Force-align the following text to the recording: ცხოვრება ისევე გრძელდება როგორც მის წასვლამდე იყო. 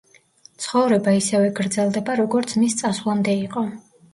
ცხოვრება 0.63 1.13
ისევე 1.17 1.51
გრძელდება 1.61 2.15
როგორც 2.23 2.57
მის 2.63 2.79
წასვლამდე 2.81 3.37
იყო. 3.47 3.69